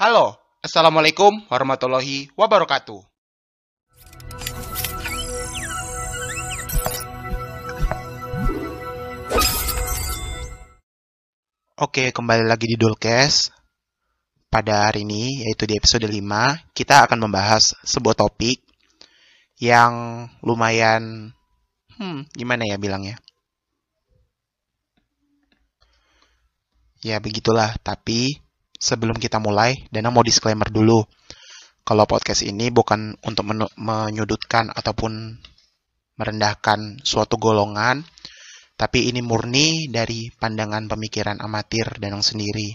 Halo, 0.00 0.32
Assalamualaikum 0.64 1.44
warahmatullahi 1.52 2.32
wabarakatuh. 2.32 3.04
Oke, 11.84 12.16
kembali 12.16 12.48
lagi 12.48 12.64
di 12.64 12.80
Dulkes. 12.80 13.52
Pada 14.48 14.88
hari 14.88 15.04
ini, 15.04 15.44
yaitu 15.44 15.68
di 15.68 15.76
episode 15.76 16.08
5, 16.08 16.16
kita 16.72 17.04
akan 17.04 17.28
membahas 17.28 17.76
sebuah 17.84 18.16
topik 18.16 18.64
yang 19.60 20.24
lumayan, 20.40 21.36
hmm, 22.00 22.24
gimana 22.32 22.64
ya 22.64 22.80
bilangnya? 22.80 23.20
Ya, 27.04 27.20
begitulah. 27.20 27.76
Tapi, 27.84 28.48
sebelum 28.80 29.20
kita 29.20 29.36
mulai, 29.36 29.84
Dana 29.92 30.08
mau 30.08 30.24
disclaimer 30.24 30.66
dulu. 30.72 31.04
Kalau 31.84 32.08
podcast 32.08 32.40
ini 32.42 32.72
bukan 32.72 33.20
untuk 33.22 33.44
menyudutkan 33.76 34.72
ataupun 34.72 35.36
merendahkan 36.16 37.04
suatu 37.04 37.36
golongan, 37.36 38.00
tapi 38.80 39.12
ini 39.12 39.20
murni 39.20 39.92
dari 39.92 40.32
pandangan 40.32 40.88
pemikiran 40.88 41.36
amatir 41.44 42.00
Danang 42.00 42.24
sendiri 42.24 42.72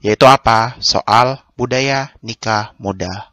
yaitu 0.00 0.28
apa? 0.28 0.76
Soal 0.82 1.40
budaya 1.56 2.12
nikah 2.20 2.76
muda. 2.76 3.32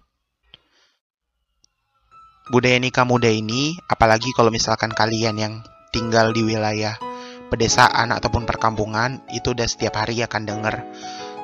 Budaya 2.52 2.78
nikah 2.80 3.08
muda 3.08 3.32
ini, 3.32 3.76
apalagi 3.88 4.30
kalau 4.36 4.52
misalkan 4.52 4.92
kalian 4.92 5.36
yang 5.40 5.54
tinggal 5.96 6.36
di 6.36 6.44
wilayah 6.44 7.00
pedesaan 7.48 8.12
ataupun 8.12 8.44
perkampungan, 8.44 9.24
itu 9.32 9.56
udah 9.56 9.68
setiap 9.68 9.96
hari 10.04 10.20
akan 10.24 10.44
denger 10.44 10.76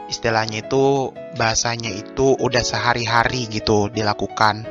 istilahnya 0.10 0.66
itu 0.66 1.14
bahasanya 1.38 1.94
itu 1.94 2.34
udah 2.36 2.66
sehari-hari 2.66 3.46
gitu 3.48 3.94
dilakukan 3.94 4.66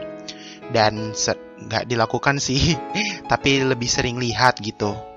dan 0.75 1.15
nggak 1.59 1.89
dilakukan 1.89 2.43
sih 2.43 2.75
tapi 3.31 3.63
lebih 3.63 3.89
sering 3.89 4.19
lihat 4.19 4.59
gitu 4.61 5.09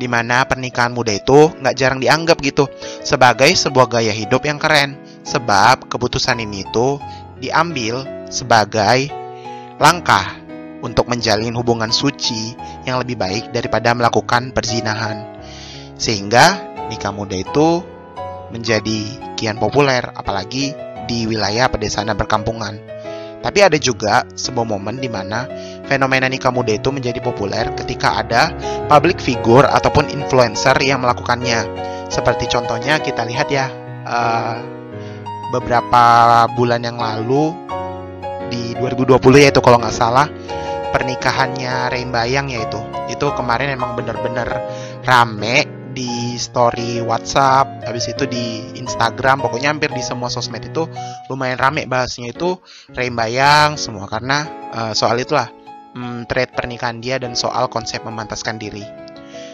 di 0.00 0.08
mana 0.08 0.48
pernikahan 0.48 0.96
muda 0.96 1.12
itu 1.12 1.52
nggak 1.60 1.76
jarang 1.76 2.00
dianggap 2.00 2.40
gitu 2.40 2.64
sebagai 3.04 3.52
sebuah 3.52 4.00
gaya 4.00 4.16
hidup 4.16 4.48
yang 4.48 4.56
keren. 4.56 4.96
Sebab 5.20 5.92
keputusan 5.92 6.40
ini 6.40 6.64
tuh 6.72 6.96
diambil 7.36 8.24
sebagai 8.32 9.12
langkah 9.76 10.40
untuk 10.80 11.12
menjalin 11.12 11.52
hubungan 11.52 11.92
suci 11.92 12.56
yang 12.88 12.96
lebih 12.96 13.20
baik 13.20 13.52
daripada 13.52 13.92
melakukan 13.92 14.56
perzinahan. 14.56 15.28
Sehingga 16.00 16.56
nikah 16.88 17.12
muda 17.12 17.36
itu 17.36 17.84
menjadi 18.50 19.18
kian 19.38 19.56
populer 19.56 20.02
apalagi 20.14 20.74
di 21.10 21.26
wilayah 21.26 21.66
pedesaan 21.70 22.10
dan 22.12 22.18
perkampungan. 22.18 22.78
Tapi 23.40 23.64
ada 23.64 23.80
juga 23.80 24.28
sebuah 24.36 24.68
momen 24.68 25.00
di 25.00 25.08
mana 25.08 25.48
fenomena 25.88 26.28
nikah 26.28 26.52
muda 26.52 26.76
itu 26.76 26.92
menjadi 26.92 27.24
populer 27.24 27.72
ketika 27.72 28.20
ada 28.20 28.52
public 28.84 29.16
figure 29.16 29.64
ataupun 29.64 30.12
influencer 30.12 30.76
yang 30.84 31.00
melakukannya. 31.00 31.64
Seperti 32.12 32.52
contohnya 32.52 33.00
kita 33.00 33.24
lihat 33.24 33.48
ya 33.48 33.72
uh, 34.04 34.60
beberapa 35.56 36.04
bulan 36.52 36.84
yang 36.84 37.00
lalu 37.00 37.56
di 38.52 38.76
2020 38.76 39.18
yaitu 39.40 39.62
kalau 39.64 39.80
nggak 39.80 39.94
salah 39.94 40.28
pernikahannya 40.90 41.88
Rain 41.88 42.10
Bayang 42.10 42.50
yaitu 42.50 42.82
itu 43.08 43.26
kemarin 43.34 43.72
emang 43.72 43.94
bener-bener 43.96 44.46
rame 45.06 45.79
di 46.00 46.40
story 46.40 47.04
WhatsApp, 47.04 47.84
habis 47.84 48.08
itu 48.08 48.24
di 48.24 48.64
Instagram, 48.80 49.44
pokoknya 49.44 49.68
hampir 49.76 49.92
di 49.92 50.00
semua 50.00 50.32
sosmed 50.32 50.64
itu 50.64 50.88
lumayan 51.28 51.60
rame 51.60 51.84
bahasnya 51.84 52.32
itu 52.32 52.56
Bayang 53.12 53.76
semua 53.76 54.08
karena 54.08 54.48
uh, 54.72 54.92
soal 54.96 55.20
itulah 55.20 55.52
um, 55.92 56.24
trade 56.24 56.56
pernikahan 56.56 57.04
dia 57.04 57.20
dan 57.20 57.36
soal 57.36 57.68
konsep 57.68 58.00
memantaskan 58.00 58.56
diri. 58.56 58.80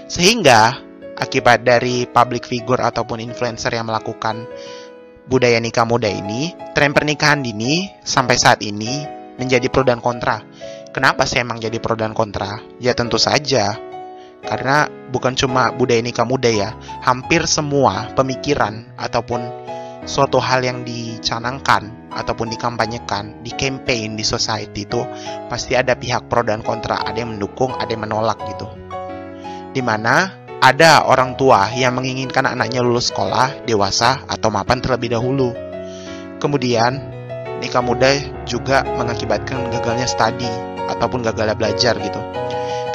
Sehingga 0.07 0.79
akibat 1.19 1.67
dari 1.67 2.07
public 2.07 2.47
figure 2.47 2.79
ataupun 2.79 3.19
influencer 3.19 3.75
yang 3.75 3.91
melakukan 3.91 4.47
budaya 5.27 5.59
nikah 5.59 5.83
muda 5.83 6.07
ini, 6.07 6.55
tren 6.77 6.95
pernikahan 6.95 7.43
dini 7.43 7.91
sampai 8.07 8.37
saat 8.39 8.63
ini 8.63 9.03
menjadi 9.35 9.67
pro 9.67 9.83
dan 9.83 9.99
kontra. 9.99 10.39
Kenapa 10.95 11.27
sih 11.27 11.43
emang 11.43 11.59
jadi 11.59 11.77
pro 11.83 11.99
dan 11.99 12.15
kontra? 12.15 12.63
Ya 12.79 12.95
tentu 12.95 13.19
saja 13.19 13.77
karena 14.47 14.87
bukan 15.11 15.35
cuma 15.35 15.75
budaya 15.75 16.01
nikah 16.01 16.25
muda 16.25 16.49
ya, 16.49 16.71
hampir 17.03 17.45
semua 17.51 18.15
pemikiran 18.15 18.87
ataupun 18.95 19.43
suatu 20.07 20.39
hal 20.39 20.63
yang 20.63 20.87
dicanangkan 20.87 21.91
ataupun 22.15 22.49
dikampanyekan, 22.55 23.43
di 23.43 23.51
campaign 23.53 24.15
di 24.15 24.23
society 24.23 24.87
itu 24.87 25.03
pasti 25.51 25.75
ada 25.75 25.99
pihak 25.99 26.31
pro 26.31 26.47
dan 26.47 26.63
kontra, 26.63 27.03
ada 27.03 27.19
yang 27.19 27.37
mendukung, 27.37 27.75
ada 27.75 27.91
yang 27.91 28.07
menolak 28.07 28.39
gitu. 28.47 28.71
Di 29.75 29.83
mana 29.85 30.47
ada 30.63 31.05
orang 31.05 31.37
tua 31.37 31.69
yang 31.77 31.99
menginginkan 31.99 32.49
anaknya 32.49 32.81
lulus 32.81 33.13
sekolah, 33.13 33.69
dewasa, 33.69 34.25
atau 34.25 34.49
mapan 34.49 34.81
terlebih 34.81 35.13
dahulu. 35.13 35.53
Kemudian, 36.41 36.97
nikah 37.61 37.85
muda 37.85 38.17
juga 38.49 38.87
mengakibatkan 38.97 39.69
gagalnya 39.69 40.09
studi 40.09 40.49
ataupun 40.89 41.21
gagalnya 41.21 41.59
belajar 41.59 41.99
gitu. 42.01 42.46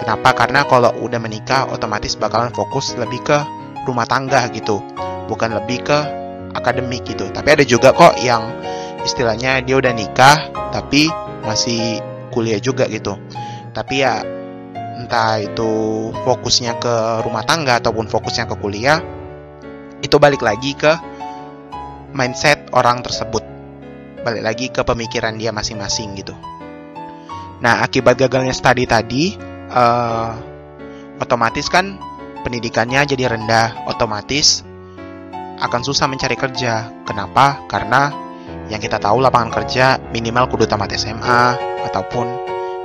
Kenapa? 0.01 0.33
Karena 0.33 0.65
kalau 0.65 0.89
udah 0.97 1.21
menikah 1.21 1.69
otomatis 1.69 2.17
bakalan 2.17 2.49
fokus 2.49 2.97
lebih 2.97 3.21
ke 3.21 3.37
rumah 3.85 4.09
tangga 4.09 4.49
gitu, 4.49 4.81
bukan 5.29 5.53
lebih 5.53 5.85
ke 5.85 5.97
akademik 6.57 7.05
gitu. 7.05 7.29
Tapi 7.29 7.61
ada 7.61 7.63
juga 7.63 7.93
kok 7.93 8.17
yang 8.19 8.49
istilahnya 9.05 9.61
dia 9.61 9.77
udah 9.77 9.93
nikah 9.93 10.49
tapi 10.73 11.09
masih 11.45 12.01
kuliah 12.33 12.57
juga 12.57 12.89
gitu. 12.89 13.17
Tapi 13.71 14.01
ya 14.01 14.25
entah 15.01 15.41
itu 15.41 15.69
fokusnya 16.25 16.77
ke 16.77 16.93
rumah 17.25 17.45
tangga 17.45 17.81
ataupun 17.81 18.09
fokusnya 18.09 18.45
ke 18.49 18.55
kuliah, 18.57 19.01
itu 20.01 20.17
balik 20.17 20.41
lagi 20.41 20.73
ke 20.73 20.97
mindset 22.13 22.69
orang 22.73 23.01
tersebut. 23.05 23.41
Balik 24.21 24.43
lagi 24.45 24.65
ke 24.69 24.81
pemikiran 24.85 25.37
dia 25.37 25.49
masing-masing 25.49 26.13
gitu. 26.13 26.37
Nah, 27.61 27.81
akibat 27.85 28.17
gagalnya 28.17 28.53
studi 28.53 28.85
tadi, 28.89 29.33
uh, 29.71 30.31
otomatis 31.17 31.67
kan 31.71 31.97
pendidikannya 32.43 33.05
jadi 33.07 33.31
rendah, 33.31 33.87
otomatis 33.87 34.65
akan 35.61 35.81
susah 35.85 36.09
mencari 36.09 36.35
kerja. 36.35 36.89
Kenapa? 37.05 37.61
Karena 37.69 38.11
yang 38.67 38.81
kita 38.81 38.97
tahu 38.97 39.21
lapangan 39.21 39.51
kerja 39.51 39.99
minimal 40.11 40.49
kudu 40.49 40.65
tamat 40.65 40.95
SMA 40.97 41.55
ataupun 41.91 42.27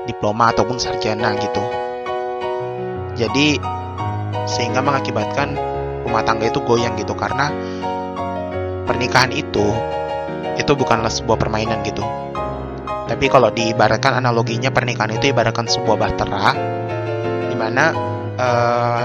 diploma 0.06 0.52
ataupun 0.54 0.76
sarjana 0.78 1.34
gitu. 1.40 1.62
Jadi 3.16 3.58
sehingga 4.46 4.84
mengakibatkan 4.84 5.56
rumah 6.06 6.22
tangga 6.22 6.46
itu 6.52 6.62
goyang 6.62 6.94
gitu 7.00 7.16
karena 7.18 7.50
pernikahan 8.86 9.34
itu 9.34 9.74
itu 10.60 10.72
bukanlah 10.76 11.10
sebuah 11.10 11.40
permainan 11.40 11.82
gitu. 11.82 12.04
Tapi 13.06 13.30
kalau 13.30 13.54
diibaratkan 13.54 14.18
analoginya 14.18 14.74
pernikahan 14.74 15.14
itu 15.14 15.30
ibaratkan 15.30 15.70
sebuah 15.70 15.94
bahtera 15.94 16.46
di 17.46 17.54
mana 17.54 17.94
uh, 18.34 19.02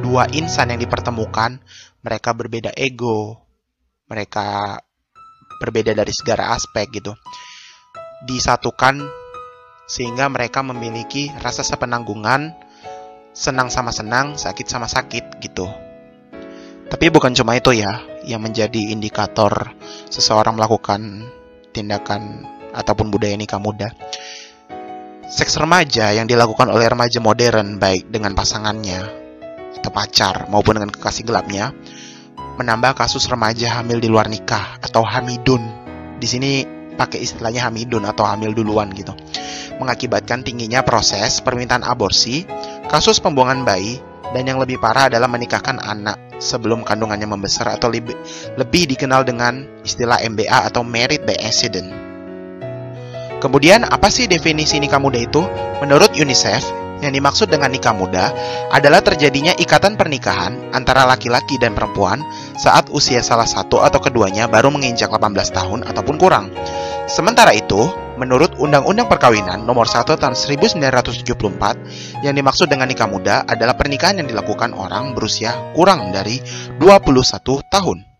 dua 0.00 0.24
insan 0.32 0.72
yang 0.72 0.80
dipertemukan 0.80 1.60
mereka 2.00 2.32
berbeda 2.32 2.72
ego, 2.72 3.44
mereka 4.08 4.80
berbeda 5.60 5.92
dari 5.92 6.12
segala 6.12 6.56
aspek 6.56 6.88
gitu. 7.00 7.12
Disatukan 8.24 9.04
sehingga 9.84 10.32
mereka 10.32 10.64
memiliki 10.64 11.28
rasa 11.40 11.60
sepenanggungan, 11.60 12.56
senang 13.36 13.68
sama 13.68 13.92
senang, 13.92 14.40
sakit 14.40 14.66
sama 14.68 14.88
sakit 14.88 15.40
gitu. 15.44 15.68
Tapi 16.88 17.08
bukan 17.08 17.32
cuma 17.32 17.56
itu 17.56 17.72
ya 17.72 18.04
yang 18.24 18.44
menjadi 18.44 18.92
indikator 18.92 19.72
seseorang 20.12 20.56
melakukan 20.56 21.28
tindakan 21.72 22.44
ataupun 22.74 23.08
budaya 23.08 23.38
nikah 23.38 23.62
muda. 23.62 23.94
Seks 25.24 25.56
remaja 25.56 26.12
yang 26.12 26.28
dilakukan 26.28 26.68
oleh 26.68 26.84
remaja 26.84 27.22
modern 27.22 27.80
baik 27.80 28.12
dengan 28.12 28.36
pasangannya 28.36 29.00
atau 29.80 29.90
pacar 29.90 30.46
maupun 30.52 30.78
dengan 30.78 30.92
kekasih 30.92 31.24
gelapnya 31.24 31.72
menambah 32.54 32.94
kasus 32.94 33.26
remaja 33.26 33.82
hamil 33.82 33.98
di 33.98 34.06
luar 34.06 34.30
nikah 34.30 34.78
atau 34.78 35.02
hamidun. 35.02 35.62
Di 36.22 36.26
sini 36.30 36.62
pakai 36.94 37.26
istilahnya 37.26 37.66
hamidun 37.66 38.06
atau 38.06 38.22
hamil 38.22 38.54
duluan 38.54 38.94
gitu. 38.94 39.10
Mengakibatkan 39.82 40.46
tingginya 40.46 40.86
proses 40.86 41.42
permintaan 41.42 41.82
aborsi, 41.82 42.46
kasus 42.86 43.18
pembuangan 43.18 43.66
bayi, 43.66 43.98
dan 44.30 44.46
yang 44.46 44.62
lebih 44.62 44.78
parah 44.78 45.10
adalah 45.10 45.26
menikahkan 45.26 45.82
anak 45.82 46.38
sebelum 46.38 46.86
kandungannya 46.86 47.26
membesar 47.26 47.74
atau 47.74 47.90
lebih, 47.90 48.14
lebih 48.54 48.86
dikenal 48.94 49.26
dengan 49.26 49.66
istilah 49.82 50.22
MBA 50.22 50.70
atau 50.70 50.86
married 50.86 51.26
by 51.26 51.34
accident. 51.42 52.13
Kemudian, 53.44 53.84
apa 53.84 54.08
sih 54.08 54.24
definisi 54.24 54.80
nikah 54.80 54.96
muda 54.96 55.20
itu? 55.20 55.44
Menurut 55.84 56.16
UNICEF, 56.16 56.84
Yang 57.04 57.20
dimaksud 57.20 57.48
dengan 57.52 57.68
nikah 57.68 57.92
muda 57.92 58.32
adalah 58.72 59.04
terjadinya 59.04 59.52
ikatan 59.60 59.98
pernikahan 60.00 60.72
antara 60.72 61.04
laki-laki 61.04 61.60
dan 61.60 61.76
perempuan 61.76 62.24
saat 62.56 62.88
usia 62.88 63.20
salah 63.20 63.44
satu 63.44 63.84
atau 63.84 64.00
keduanya 64.00 64.48
baru 64.48 64.72
menginjak 64.72 65.12
18 65.12 65.52
tahun 65.52 65.84
ataupun 65.84 66.16
kurang. 66.16 66.48
Sementara 67.04 67.52
itu, 67.52 67.92
menurut 68.16 68.56
Undang-Undang 68.56 69.12
Perkawinan 69.12 69.68
Nomor 69.68 69.84
1 69.84 70.16
Tahun 70.16 70.32
1974, 70.32 72.24
yang 72.24 72.32
dimaksud 72.32 72.72
dengan 72.72 72.88
nikah 72.88 73.10
muda 73.10 73.44
adalah 73.44 73.76
pernikahan 73.76 74.24
yang 74.24 74.28
dilakukan 74.30 74.72
orang 74.72 75.12
berusia 75.12 75.52
kurang 75.76 76.08
dari 76.08 76.40
21 76.80 77.60
tahun. 77.68 78.13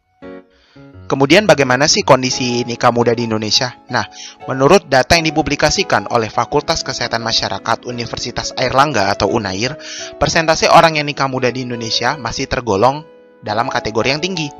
Kemudian 1.14 1.46
bagaimana 1.46 1.86
sih 1.86 2.02
kondisi 2.02 2.66
nikah 2.66 2.90
muda 2.90 3.14
di 3.14 3.30
Indonesia? 3.30 3.70
Nah, 3.86 4.02
menurut 4.50 4.90
data 4.90 5.14
yang 5.14 5.30
dipublikasikan 5.30 6.10
oleh 6.10 6.26
Fakultas 6.26 6.82
Kesehatan 6.82 7.22
Masyarakat 7.22 7.86
Universitas 7.86 8.50
Airlangga 8.58 9.14
atau 9.14 9.30
UNAIR, 9.30 9.78
persentase 10.18 10.66
orang 10.66 10.98
yang 10.98 11.06
nikah 11.06 11.30
muda 11.30 11.54
di 11.54 11.62
Indonesia 11.62 12.18
masih 12.18 12.50
tergolong 12.50 13.06
dalam 13.46 13.70
kategori 13.70 14.10
yang 14.10 14.18
tinggi, 14.18 14.50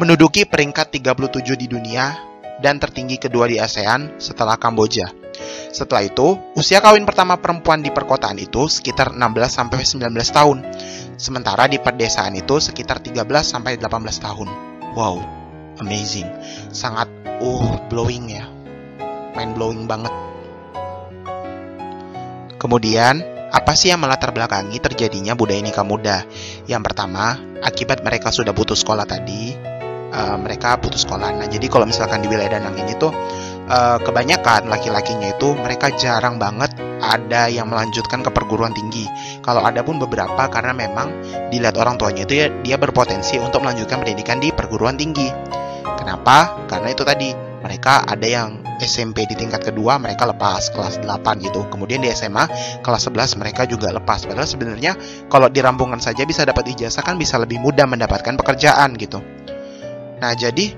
menduduki 0.00 0.48
peringkat 0.48 0.96
37 0.96 1.44
di 1.60 1.68
dunia 1.68 2.16
dan 2.64 2.80
tertinggi 2.80 3.20
kedua 3.20 3.44
di 3.44 3.60
ASEAN 3.60 4.16
setelah 4.16 4.56
Kamboja. 4.56 5.12
Setelah 5.76 6.08
itu, 6.08 6.40
usia 6.56 6.80
kawin 6.80 7.04
pertama 7.04 7.36
perempuan 7.36 7.84
di 7.84 7.92
perkotaan 7.92 8.40
itu 8.40 8.64
sekitar 8.64 9.12
16 9.12 9.28
sampai 9.52 9.84
19 9.84 10.08
tahun, 10.32 10.64
sementara 11.20 11.68
di 11.68 11.76
pedesaan 11.76 12.32
itu 12.32 12.56
sekitar 12.64 13.04
13 13.04 13.28
sampai 13.44 13.76
18 13.76 14.24
tahun. 14.24 14.48
Wow, 14.96 15.37
amazing, 15.80 16.28
sangat 16.70 17.06
uh 17.42 17.68
blowing 17.90 18.30
ya, 18.30 18.46
mind 19.34 19.54
blowing 19.54 19.86
banget. 19.86 20.10
Kemudian, 22.58 23.22
apa 23.54 23.72
sih 23.78 23.94
yang 23.94 24.02
melatar 24.02 24.34
belakangi 24.34 24.82
terjadinya 24.82 25.38
budaya 25.38 25.62
nikah 25.62 25.86
muda? 25.86 26.26
Yang 26.66 26.82
pertama, 26.90 27.38
akibat 27.62 28.02
mereka 28.02 28.34
sudah 28.34 28.50
putus 28.50 28.82
sekolah 28.82 29.06
tadi, 29.06 29.54
uh, 30.12 30.36
mereka 30.36 30.76
putus 30.82 31.06
sekolah. 31.06 31.38
Nah, 31.38 31.46
jadi 31.46 31.70
kalau 31.70 31.86
misalkan 31.86 32.20
di 32.20 32.28
wilayah 32.28 32.58
Danang 32.58 32.76
ini 32.76 32.98
tuh 32.98 33.14
uh, 33.68 33.98
kebanyakan 34.02 34.66
laki-lakinya 34.66 35.38
itu 35.38 35.54
mereka 35.54 35.94
jarang 35.94 36.40
banget 36.40 36.74
ada 36.98 37.46
yang 37.46 37.70
melanjutkan 37.70 38.26
ke 38.26 38.30
perguruan 38.34 38.74
tinggi. 38.74 39.06
Kalau 39.38 39.62
ada 39.62 39.86
pun 39.86 40.02
beberapa 40.02 40.50
karena 40.50 40.74
memang 40.74 41.08
dilihat 41.54 41.78
orang 41.78 41.94
tuanya 41.94 42.26
itu 42.26 42.34
ya 42.34 42.46
dia 42.50 42.76
berpotensi 42.76 43.38
untuk 43.38 43.62
melanjutkan 43.62 44.02
pendidikan 44.02 44.42
di 44.42 44.50
perguruan 44.50 44.98
tinggi. 44.98 45.30
Kenapa? 46.08 46.64
Karena 46.72 46.88
itu 46.88 47.04
tadi 47.04 47.36
mereka 47.60 48.00
ada 48.08 48.24
yang 48.24 48.64
SMP 48.80 49.28
di 49.28 49.36
tingkat 49.36 49.60
kedua 49.60 50.00
mereka 50.00 50.24
lepas 50.24 50.72
kelas 50.72 51.04
8 51.04 51.44
gitu. 51.44 51.68
Kemudian 51.68 52.00
di 52.00 52.08
SMA 52.16 52.48
kelas 52.80 53.12
11 53.12 53.36
mereka 53.36 53.68
juga 53.68 53.92
lepas. 53.92 54.24
Padahal 54.24 54.48
sebenarnya 54.48 54.96
kalau 55.28 55.52
dirampungkan 55.52 56.00
saja 56.00 56.24
bisa 56.24 56.48
dapat 56.48 56.64
ijazah 56.72 57.04
kan 57.04 57.20
bisa 57.20 57.36
lebih 57.36 57.60
mudah 57.60 57.84
mendapatkan 57.84 58.40
pekerjaan 58.40 58.96
gitu. 58.96 59.20
Nah, 60.24 60.32
jadi 60.32 60.72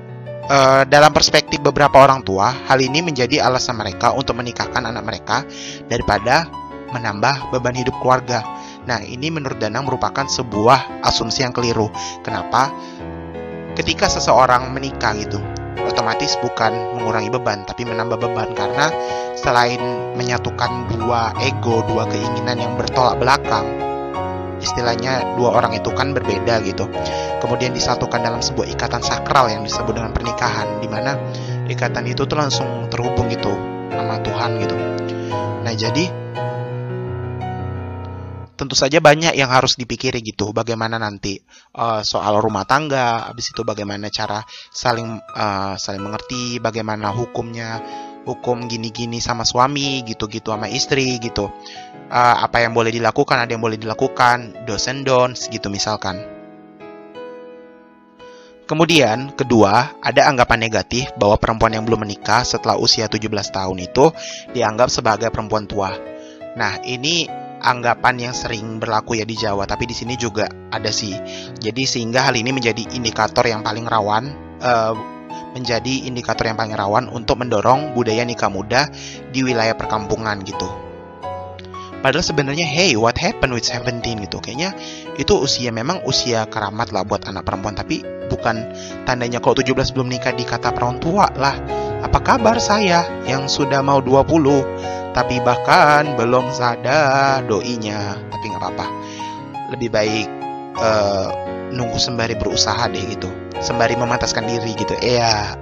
e, 0.50 0.59
dalam 0.91 1.15
perspektif 1.15 1.62
beberapa 1.62 2.03
orang 2.03 2.26
tua, 2.26 2.50
hal 2.67 2.83
ini 2.83 2.99
menjadi 2.99 3.38
alasan 3.38 3.79
mereka 3.79 4.11
untuk 4.11 4.35
menikahkan 4.35 4.83
anak 4.83 5.06
mereka 5.06 5.47
daripada 5.87 6.50
menambah 6.91 7.55
beban 7.55 7.79
hidup 7.79 7.94
keluarga. 8.03 8.43
Nah, 8.83 8.99
ini 9.06 9.31
menurut 9.31 9.62
Danang 9.62 9.87
merupakan 9.87 10.26
sebuah 10.26 11.06
asumsi 11.06 11.47
yang 11.47 11.55
keliru. 11.55 11.87
Kenapa? 12.26 12.75
Ketika 13.81 14.12
seseorang 14.12 14.77
menikah 14.77 15.17
gitu 15.17 15.41
otomatis 15.88 16.37
bukan 16.44 16.73
mengurangi 17.00 17.32
beban 17.32 17.65
tapi 17.65 17.88
menambah 17.88 18.21
beban. 18.21 18.53
Karena 18.53 18.93
selain 19.35 19.81
menyatukan 20.21 20.93
dua 20.93 21.32
ego 21.41 21.81
dua 21.88 22.05
keinginan 22.06 22.61
yang 22.61 22.77
bertolak 22.77 23.17
belakang 23.17 23.65
istilahnya 24.61 25.25
dua 25.41 25.56
orang 25.56 25.73
itu 25.73 25.88
kan 25.97 26.12
berbeda 26.12 26.61
gitu. 26.69 26.85
Kemudian 27.41 27.73
disatukan 27.73 28.21
dalam 28.21 28.44
sebuah 28.44 28.69
ikatan 28.69 29.00
sakral 29.00 29.49
yang 29.49 29.65
disebut 29.65 29.97
dengan 29.97 30.12
pernikahan 30.12 30.85
di 30.85 30.88
mana 30.88 31.17
ikatan 31.73 32.05
itu 32.05 32.29
tuh 32.29 32.37
langsung 32.37 32.93
terhubung 32.93 33.33
gitu 33.33 33.50
sama 33.88 34.21
Tuhan 34.21 34.61
gitu. 34.61 34.76
Nah 35.65 35.73
jadi 35.73 36.19
tentu 38.61 38.77
saja 38.77 39.01
banyak 39.01 39.33
yang 39.41 39.49
harus 39.49 39.81
dipikiri 39.81 40.21
gitu 40.21 40.53
bagaimana 40.53 41.01
nanti 41.01 41.41
uh, 41.81 42.05
soal 42.05 42.45
rumah 42.45 42.69
tangga 42.69 43.33
habis 43.33 43.57
itu 43.57 43.65
bagaimana 43.65 44.12
cara 44.12 44.45
saling 44.69 45.17
uh, 45.17 45.81
saling 45.81 46.05
mengerti 46.05 46.61
bagaimana 46.61 47.09
hukumnya 47.09 47.81
hukum 48.29 48.69
gini-gini 48.69 49.17
sama 49.17 49.49
suami 49.49 50.05
gitu-gitu 50.05 50.53
sama 50.53 50.69
istri 50.69 51.17
gitu 51.25 51.49
uh, 52.12 52.37
apa 52.45 52.61
yang 52.61 52.77
boleh 52.77 52.93
dilakukan 52.93 53.49
ada 53.49 53.57
yang 53.57 53.65
boleh 53.65 53.81
dilakukan 53.81 54.69
dosen 54.69 55.09
dons 55.09 55.49
gitu 55.49 55.73
misalkan 55.73 56.21
Kemudian, 58.71 59.35
kedua, 59.35 59.99
ada 59.99 60.31
anggapan 60.31 60.62
negatif 60.62 61.11
bahwa 61.19 61.35
perempuan 61.43 61.75
yang 61.75 61.83
belum 61.83 62.07
menikah 62.07 62.47
setelah 62.47 62.79
usia 62.79 63.11
17 63.11 63.27
tahun 63.51 63.83
itu 63.83 64.15
dianggap 64.55 64.87
sebagai 64.87 65.27
perempuan 65.35 65.67
tua. 65.67 65.91
Nah, 66.55 66.79
ini 66.87 67.27
anggapan 67.61 68.31
yang 68.31 68.35
sering 68.35 68.81
berlaku 68.81 69.21
ya 69.21 69.25
di 69.29 69.37
Jawa, 69.37 69.69
tapi 69.69 69.85
di 69.87 69.95
sini 69.95 70.17
juga 70.17 70.49
ada 70.73 70.89
sih. 70.89 71.12
Jadi 71.61 71.85
sehingga 71.85 72.25
hal 72.25 72.35
ini 72.37 72.51
menjadi 72.51 72.97
indikator 72.97 73.45
yang 73.47 73.61
paling 73.61 73.85
rawan 73.87 74.33
uh, 74.65 74.95
menjadi 75.53 76.09
indikator 76.09 76.49
yang 76.49 76.59
paling 76.59 76.75
rawan 76.75 77.07
untuk 77.12 77.39
mendorong 77.39 77.93
budaya 77.95 78.25
nikah 78.25 78.51
muda 78.51 78.89
di 79.31 79.45
wilayah 79.45 79.77
perkampungan 79.77 80.43
gitu. 80.43 80.91
Padahal 82.01 82.25
sebenarnya 82.25 82.65
hey 82.65 82.97
what 82.97 83.21
happened 83.21 83.53
with 83.53 83.69
17 83.69 84.01
gitu 84.25 84.41
Kayaknya 84.41 84.73
itu 85.21 85.37
usia 85.37 85.69
memang 85.69 86.01
usia 86.09 86.49
keramat 86.49 86.97
lah 86.97 87.05
buat 87.05 87.29
anak 87.29 87.45
perempuan 87.45 87.77
Tapi 87.77 88.01
bukan 88.33 88.73
tandanya 89.05 89.37
kalau 89.45 89.61
17 89.61 89.93
belum 89.93 90.09
nikah 90.09 90.33
dikata 90.33 90.73
perempuan 90.73 90.97
tua 90.97 91.27
lah 91.37 91.61
Apa 92.01 92.25
kabar 92.25 92.57
saya 92.57 93.05
yang 93.29 93.53
sudah 93.53 93.85
mau 93.85 94.01
20 94.01 95.00
tapi 95.11 95.43
bahkan 95.43 96.15
belum 96.15 96.51
sadar 96.55 97.43
doinya 97.47 98.15
tapi 98.31 98.45
nggak 98.51 98.62
apa-apa 98.62 98.87
lebih 99.75 99.91
baik 99.91 100.29
uh, 100.79 101.29
nunggu 101.71 101.99
sembari 101.99 102.35
berusaha 102.39 102.91
deh 102.91 103.05
gitu 103.15 103.31
sembari 103.62 103.95
memantaskan 103.99 104.47
diri 104.47 104.75
gitu 104.75 104.95
iya 105.03 105.55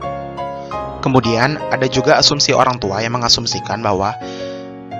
kemudian 1.00 1.60
ada 1.72 1.86
juga 1.88 2.20
asumsi 2.20 2.52
orang 2.52 2.80
tua 2.80 3.00
yang 3.00 3.16
mengasumsikan 3.16 3.80
bahwa 3.80 4.16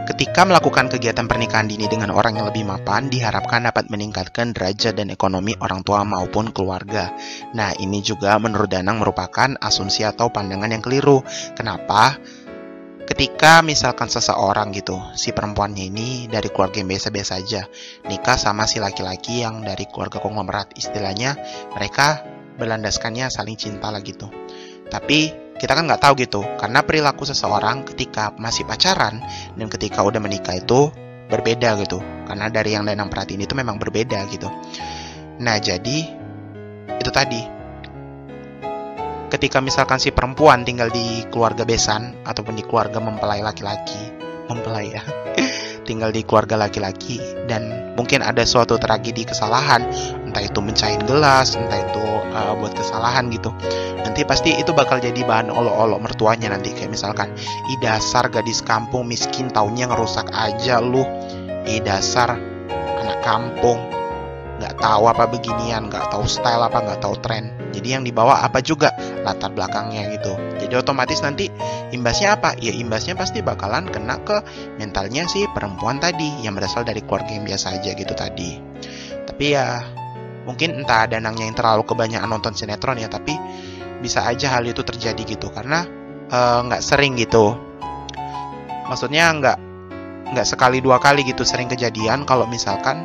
Ketika 0.09 0.41
melakukan 0.49 0.89
kegiatan 0.89 1.29
pernikahan 1.29 1.69
dini 1.69 1.85
dengan 1.85 2.09
orang 2.09 2.41
yang 2.41 2.49
lebih 2.49 2.65
mapan, 2.65 3.13
diharapkan 3.13 3.69
dapat 3.69 3.93
meningkatkan 3.93 4.57
derajat 4.57 4.97
dan 4.97 5.13
ekonomi 5.13 5.53
orang 5.61 5.85
tua 5.85 6.01
maupun 6.01 6.49
keluarga. 6.49 7.13
Nah, 7.53 7.77
ini 7.77 8.01
juga 8.01 8.41
menurut 8.41 8.73
Danang 8.73 9.05
merupakan 9.05 9.53
asumsi 9.61 10.09
atau 10.09 10.33
pandangan 10.33 10.73
yang 10.73 10.81
keliru. 10.81 11.21
Kenapa? 11.53 12.17
Ketika 13.09 13.65
misalkan 13.65 14.13
seseorang 14.13 14.69
gitu, 14.77 15.01
si 15.17 15.33
perempuannya 15.33 15.89
ini 15.89 16.29
dari 16.29 16.53
keluarga 16.53 16.85
yang 16.85 16.93
biasa-biasa 16.93 17.41
aja, 17.41 17.65
nikah 18.05 18.37
sama 18.37 18.69
si 18.69 18.85
laki-laki 18.85 19.41
yang 19.41 19.65
dari 19.65 19.89
keluarga 19.89 20.21
konglomerat, 20.21 20.77
istilahnya 20.77 21.41
mereka 21.73 22.21
berlandaskannya 22.61 23.33
saling 23.33 23.57
cinta 23.57 23.89
lah 23.89 24.05
gitu. 24.05 24.29
Tapi 24.93 25.33
kita 25.57 25.73
kan 25.73 25.89
nggak 25.89 26.05
tahu 26.05 26.21
gitu, 26.21 26.45
karena 26.61 26.85
perilaku 26.85 27.25
seseorang 27.25 27.89
ketika 27.89 28.37
masih 28.37 28.69
pacaran 28.69 29.25
dan 29.57 29.67
ketika 29.73 30.05
udah 30.05 30.21
menikah 30.21 30.61
itu 30.61 30.93
berbeda 31.33 31.81
gitu. 31.81 32.05
Karena 32.29 32.53
dari 32.53 32.77
yang 32.77 32.85
Danang 32.85 33.09
perhatiin 33.09 33.41
itu 33.41 33.57
memang 33.57 33.81
berbeda 33.81 34.21
gitu. 34.29 34.53
Nah 35.41 35.57
jadi 35.57 35.99
itu 37.01 37.11
tadi 37.15 37.58
ketika 39.29 39.61
misalkan 39.61 40.01
si 40.01 40.09
perempuan 40.09 40.65
tinggal 40.65 40.89
di 40.89 41.25
keluarga 41.29 41.63
besan 41.69 42.17
ataupun 42.25 42.57
di 42.57 42.65
keluarga 42.65 42.99
mempelai 42.99 43.45
laki-laki, 43.45 44.13
mempelai 44.49 44.97
ya, 44.97 45.03
tinggal 45.89 46.13
di 46.13 46.25
keluarga 46.25 46.57
laki-laki 46.57 47.21
dan 47.49 47.93
mungkin 47.97 48.25
ada 48.25 48.45
suatu 48.49 48.81
tragedi 48.81 49.29
kesalahan, 49.29 49.85
entah 50.25 50.43
itu 50.45 50.61
mencahin 50.61 51.05
gelas, 51.05 51.57
entah 51.57 51.81
itu 51.81 52.05
uh, 52.33 52.53
buat 52.57 52.73
kesalahan 52.73 53.29
gitu. 53.33 53.53
Nanti 54.01 54.25
pasti 54.25 54.57
itu 54.57 54.73
bakal 54.73 55.01
jadi 55.01 55.21
bahan 55.25 55.53
olok-olok 55.53 56.01
mertuanya 56.01 56.53
nanti 56.53 56.73
kayak 56.73 56.93
misalkan, 56.93 57.33
"I 57.69 57.75
dasar 57.85 58.33
gadis 58.33 58.65
kampung 58.65 59.09
miskin 59.09 59.53
taunya 59.53 59.89
ngerusak 59.89 60.33
aja 60.33 60.81
lu." 60.81 61.05
I 61.69 61.85
dasar 61.85 62.33
anak 62.73 63.21
kampung 63.21 63.77
nggak 64.59 64.81
tahu 64.81 65.05
apa 65.07 65.29
beginian, 65.29 65.93
nggak 65.93 66.11
tahu 66.11 66.25
style 66.25 66.65
apa, 66.65 66.81
nggak 66.81 67.01
tahu 67.05 67.15
tren. 67.21 67.58
Jadi 67.73 67.89
yang 67.93 68.03
dibawa 68.05 68.41
apa 68.41 68.65
juga 68.65 68.93
latar 69.23 69.53
belakangnya 69.53 70.09
gitu. 70.17 70.33
Jadi 70.61 70.75
otomatis 70.75 71.21
nanti 71.21 71.53
imbasnya 71.93 72.41
apa? 72.41 72.57
Ya 72.59 72.73
imbasnya 72.73 73.15
pasti 73.15 73.45
bakalan 73.45 73.89
kena 73.89 74.21
ke 74.25 74.41
mentalnya 74.81 75.29
si 75.29 75.45
perempuan 75.53 76.01
tadi 76.01 76.43
yang 76.45 76.57
berasal 76.57 76.83
dari 76.83 77.05
keluarga 77.05 77.37
yang 77.37 77.45
biasa 77.45 77.77
aja 77.81 77.91
gitu 77.93 78.15
tadi. 78.17 78.57
Tapi 79.29 79.45
ya 79.53 79.85
mungkin 80.49 80.81
entah 80.81 81.05
ada 81.05 81.21
nangnya 81.21 81.45
yang 81.45 81.57
terlalu 81.57 81.85
kebanyakan 81.85 82.29
nonton 82.29 82.57
sinetron 82.57 82.97
ya, 82.97 83.13
tapi 83.13 83.37
bisa 84.01 84.25
aja 84.25 84.57
hal 84.57 84.65
itu 84.65 84.81
terjadi 84.81 85.37
gitu 85.37 85.53
karena 85.53 85.85
eh, 86.33 86.59
nggak 86.65 86.83
uh, 86.83 86.87
sering 86.87 87.15
gitu. 87.21 87.53
Maksudnya 88.89 89.29
nggak 89.37 89.59
nggak 90.33 90.47
sekali 90.47 90.85
dua 90.85 91.01
kali 91.01 91.25
gitu 91.25 91.45
sering 91.45 91.69
kejadian 91.69 92.29
kalau 92.29 92.45
misalkan 92.45 93.01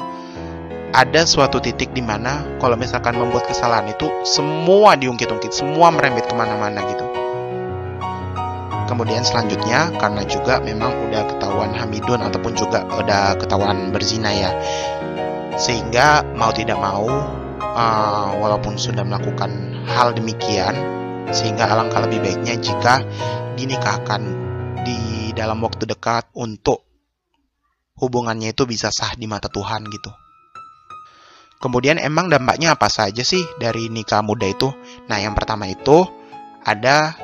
ada 0.93 1.25
suatu 1.25 1.57
titik 1.57 1.89
di 1.89 2.05
mana 2.05 2.45
kalau 2.61 2.77
misalkan 2.77 3.17
membuat 3.17 3.49
kesalahan 3.49 3.89
itu 3.89 4.05
semua 4.29 4.93
diungkit-ungkit, 4.93 5.49
semua 5.49 5.89
merembet 5.89 6.29
ke 6.29 6.35
mana-mana 6.37 6.85
gitu. 6.85 7.05
Kemudian 8.85 9.25
selanjutnya 9.25 9.89
karena 9.97 10.21
juga 10.29 10.61
memang 10.61 10.93
udah 11.09 11.25
ketahuan 11.33 11.73
Hamidun 11.73 12.21
ataupun 12.21 12.53
juga 12.53 12.85
udah 12.85 13.41
ketahuan 13.41 13.89
berzina 13.89 14.29
ya, 14.29 14.53
sehingga 15.57 16.21
mau 16.37 16.53
tidak 16.53 16.77
mau 16.77 17.09
uh, 17.57 18.29
walaupun 18.37 18.77
sudah 18.77 19.01
melakukan 19.01 19.49
hal 19.89 20.13
demikian, 20.13 20.77
sehingga 21.33 21.73
alangkah 21.73 22.05
lebih 22.05 22.21
baiknya 22.21 22.53
jika 22.61 23.01
dinikahkan 23.57 24.21
di 24.85 25.33
dalam 25.33 25.57
waktu 25.65 25.89
dekat 25.89 26.29
untuk 26.37 26.85
hubungannya 27.97 28.53
itu 28.53 28.69
bisa 28.69 28.93
sah 28.93 29.17
di 29.17 29.25
mata 29.25 29.49
Tuhan 29.49 29.89
gitu. 29.89 30.22
Kemudian 31.63 31.95
emang 31.95 32.27
dampaknya 32.27 32.75
apa 32.75 32.91
saja 32.91 33.23
sih 33.23 33.39
dari 33.55 33.87
nikah 33.87 34.19
muda 34.19 34.43
itu? 34.43 34.67
Nah, 35.07 35.15
yang 35.23 35.31
pertama 35.31 35.63
itu 35.63 36.03
ada 36.59 37.15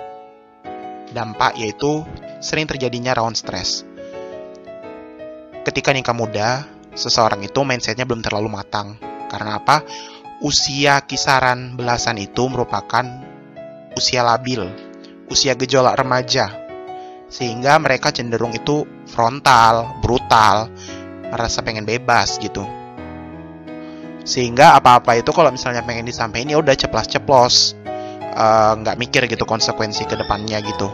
dampak 1.11 1.59
yaitu 1.59 2.07
sering 2.39 2.63
terjadinya 2.63 3.11
rawan 3.11 3.35
stres. 3.35 3.83
Ketika 5.67 5.91
nikah 5.91 6.15
muda, 6.15 6.63
seseorang 6.95 7.43
itu 7.43 7.67
mindsetnya 7.67 8.07
belum 8.07 8.23
terlalu 8.23 8.47
matang. 8.47 8.95
Karena 9.27 9.59
apa? 9.59 9.83
Usia 10.39 11.03
kisaran 11.03 11.75
belasan 11.75 12.15
itu 12.15 12.47
merupakan 12.47 13.03
usia 13.99 14.23
labil, 14.23 14.63
usia 15.27 15.51
gejolak 15.59 15.99
remaja. 15.99 16.55
Sehingga 17.27 17.75
mereka 17.75 18.15
cenderung 18.15 18.55
itu 18.55 18.87
frontal, 19.03 19.99
brutal, 19.99 20.71
merasa 21.27 21.59
pengen 21.59 21.83
bebas 21.83 22.39
gitu 22.39 22.78
sehingga 24.29 24.77
apa-apa 24.77 25.17
itu 25.17 25.33
kalau 25.33 25.49
misalnya 25.49 25.81
pengen 25.81 26.05
disampaikan 26.05 26.53
ya 26.53 26.61
udah 26.61 26.77
ceplas-ceplos. 26.77 27.73
Eh, 28.29 28.73
nggak 28.77 28.95
uh, 28.95 28.99
mikir 29.01 29.25
gitu 29.25 29.41
konsekuensi 29.49 30.05
ke 30.05 30.13
depannya 30.13 30.61
gitu. 30.61 30.93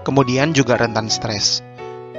Kemudian 0.00 0.56
juga 0.56 0.80
rentan 0.80 1.12
stres. 1.12 1.60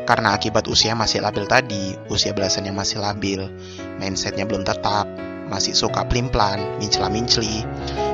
Karena 0.06 0.38
akibat 0.38 0.70
usia 0.70 0.94
masih 0.94 1.26
labil 1.26 1.50
tadi 1.50 1.98
usia 2.14 2.30
belasan 2.30 2.70
yang 2.70 2.78
masih 2.78 3.02
labil 3.02 3.50
mindsetnya 3.98 4.46
belum 4.46 4.62
tetap 4.62 5.10
masih 5.50 5.74
suka 5.74 6.06
pelin-pelan 6.06 6.62
mincela-minceli 6.78 7.66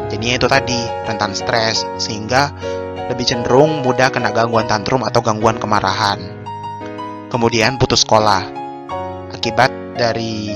jadinya 0.08 0.36
itu 0.40 0.48
tadi 0.48 0.80
rentan 1.04 1.36
stres 1.36 1.84
sehingga 2.00 2.52
lebih 3.12 3.28
cenderung 3.28 3.84
mudah 3.84 4.08
kena 4.08 4.32
gangguan 4.32 4.72
tantrum 4.72 5.04
atau 5.04 5.20
gangguan 5.20 5.60
kemarahan. 5.60 6.20
Kemudian 7.28 7.76
putus 7.76 8.08
sekolah. 8.08 8.44
Akibat 9.36 9.72
dari 10.00 10.52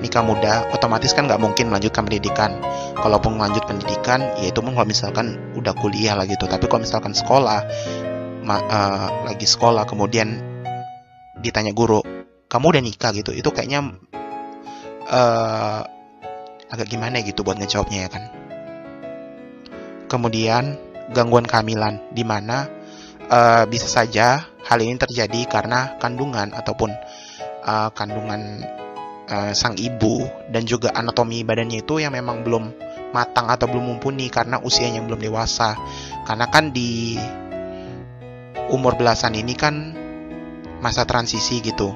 nikah 0.00 0.24
muda, 0.24 0.66
otomatis 0.72 1.12
kan 1.12 1.28
nggak 1.28 1.40
mungkin 1.40 1.68
melanjutkan 1.68 2.08
pendidikan. 2.08 2.56
Kalaupun 2.96 3.36
melanjut 3.36 3.64
pendidikan, 3.68 4.24
ya 4.40 4.52
itu 4.52 4.60
kalau 4.60 4.88
misalkan 4.88 5.36
udah 5.56 5.72
kuliah 5.76 6.16
lah 6.16 6.24
gitu. 6.24 6.48
Tapi 6.48 6.66
kalau 6.68 6.82
misalkan 6.84 7.12
sekolah, 7.12 7.60
ma, 8.44 8.56
uh, 8.60 9.08
lagi 9.28 9.44
sekolah, 9.44 9.84
kemudian 9.84 10.40
ditanya 11.40 11.72
guru, 11.72 12.00
kamu 12.48 12.64
udah 12.76 12.82
nikah 12.82 13.12
gitu, 13.16 13.32
itu 13.32 13.48
kayaknya 13.52 13.96
uh, 15.08 15.80
agak 16.70 16.86
gimana 16.88 17.20
gitu 17.24 17.44
buat 17.44 17.56
ngejawabnya 17.60 17.98
ya 18.06 18.10
kan. 18.10 18.24
Kemudian 20.10 20.76
gangguan 21.14 21.46
kehamilan, 21.46 22.02
di 22.12 22.24
mana 22.26 22.66
uh, 23.30 23.64
bisa 23.70 23.86
saja 23.86 24.50
hal 24.66 24.78
ini 24.82 24.98
terjadi 24.98 25.46
karena 25.48 25.96
kandungan 25.96 26.52
ataupun 26.52 26.90
uh, 27.64 27.88
kandungan 27.94 28.64
uh, 29.30 29.52
sang 29.54 29.78
ibu 29.78 30.26
dan 30.50 30.66
juga 30.66 30.90
anatomi 30.92 31.46
badannya 31.46 31.86
itu 31.86 32.02
yang 32.02 32.12
memang 32.12 32.42
belum 32.42 32.74
matang 33.14 33.46
atau 33.50 33.70
belum 33.70 33.96
mumpuni 33.96 34.26
karena 34.28 34.58
usianya 34.58 35.00
belum 35.06 35.22
dewasa. 35.22 35.78
Karena 36.26 36.50
kan 36.50 36.74
di 36.74 37.16
umur 38.70 38.98
belasan 38.98 39.38
ini 39.38 39.54
kan 39.54 39.94
masa 40.82 41.06
transisi 41.06 41.62
gitu. 41.62 41.94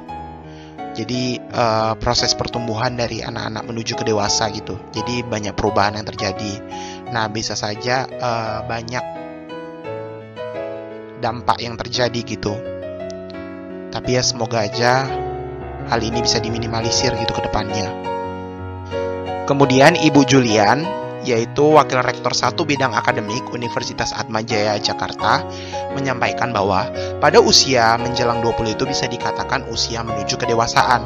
Jadi 0.94 1.42
uh, 1.50 1.98
proses 1.98 2.38
pertumbuhan 2.38 2.94
dari 2.94 3.18
anak-anak 3.18 3.66
menuju 3.66 3.98
ke 3.98 4.06
dewasa 4.06 4.46
gitu. 4.54 4.78
Jadi 4.94 5.26
banyak 5.26 5.58
perubahan 5.58 5.98
yang 5.98 6.06
terjadi. 6.06 6.62
Nah 7.10 7.26
bisa 7.26 7.58
saja 7.58 8.06
uh, 8.06 8.62
banyak 8.62 9.02
dampak 11.18 11.58
yang 11.58 11.74
terjadi 11.74 12.20
gitu. 12.22 12.54
Tapi 13.90 14.10
ya 14.14 14.22
semoga 14.22 14.66
aja 14.66 15.23
hal 15.88 16.00
ini 16.00 16.24
bisa 16.24 16.40
diminimalisir 16.40 17.12
gitu 17.16 17.32
ke 17.32 17.42
depannya. 17.44 17.88
Kemudian 19.44 19.92
Ibu 20.00 20.24
Julian, 20.24 20.88
yaitu 21.24 21.64
Wakil 21.76 22.00
Rektor 22.00 22.32
1 22.32 22.56
Bidang 22.64 22.92
Akademik 22.96 23.44
Universitas 23.52 24.12
Atmajaya 24.16 24.76
Jakarta, 24.80 25.44
menyampaikan 25.92 26.52
bahwa 26.52 26.88
pada 27.20 27.40
usia 27.44 27.96
menjelang 28.00 28.40
20 28.40 28.76
itu 28.76 28.84
bisa 28.88 29.04
dikatakan 29.04 29.68
usia 29.68 30.00
menuju 30.00 30.40
kedewasaan. 30.40 31.04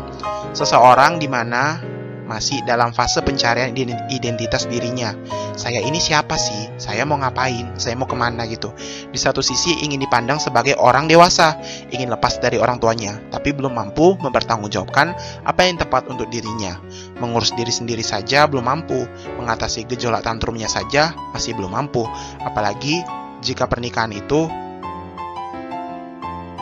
Seseorang 0.54 1.18
di 1.18 1.26
mana 1.26 1.82
masih 2.28 2.60
dalam 2.68 2.92
fase 2.92 3.24
pencarian 3.24 3.72
identitas 4.12 4.68
dirinya. 4.68 5.16
Saya 5.56 5.80
ini 5.80 5.96
siapa 5.96 6.36
sih? 6.36 6.68
Saya 6.76 7.08
mau 7.08 7.16
ngapain? 7.16 7.80
Saya 7.80 7.96
mau 7.96 8.04
ke 8.04 8.12
mana 8.12 8.44
gitu? 8.44 8.70
Di 9.08 9.16
satu 9.16 9.40
sisi 9.40 9.80
ingin 9.80 9.96
dipandang 9.98 10.36
sebagai 10.36 10.76
orang 10.76 11.08
dewasa, 11.08 11.56
ingin 11.88 12.12
lepas 12.12 12.36
dari 12.36 12.60
orang 12.60 12.76
tuanya, 12.76 13.16
tapi 13.32 13.56
belum 13.56 13.72
mampu 13.72 14.20
mempertanggungjawabkan 14.20 15.16
apa 15.48 15.60
yang 15.64 15.80
tepat 15.80 16.04
untuk 16.12 16.28
dirinya. 16.28 16.76
Mengurus 17.18 17.56
diri 17.56 17.72
sendiri 17.72 18.04
saja 18.04 18.44
belum 18.44 18.68
mampu, 18.68 19.08
mengatasi 19.40 19.88
gejolak 19.88 20.22
tantrumnya 20.22 20.68
saja 20.68 21.16
masih 21.32 21.56
belum 21.56 21.72
mampu, 21.72 22.04
apalagi 22.44 23.00
jika 23.40 23.64
pernikahan 23.64 24.12
itu 24.12 24.46